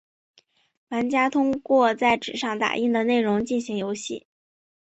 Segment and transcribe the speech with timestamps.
[0.89, 4.25] 玩家通过在纸上打印的内容进行游戏。